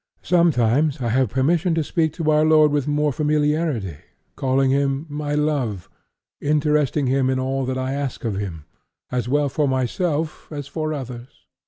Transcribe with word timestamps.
Sometimes 0.23 0.99
I 0.99 1.09
have 1.09 1.29
permission 1.29 1.75
to 1.75 1.83
speak 1.83 2.11
to 2.13 2.31
our 2.31 2.43
Lord 2.43 2.71
with 2.71 2.87
more 2.87 3.13
familiarity, 3.13 3.97
calling 4.35 4.71
Him 4.71 5.05
my 5.09 5.35
Love, 5.35 5.91
interesting 6.41 7.05
Him 7.05 7.29
in 7.29 7.37
all 7.37 7.65
that 7.67 7.77
I 7.77 7.93
ask 7.93 8.25
of 8.25 8.33
Him, 8.35 8.65
as 9.11 9.29
well 9.29 9.47
for 9.47 9.67
myself 9.67 10.51
as 10.51 10.65
for 10.67 10.91
others." 10.91 11.27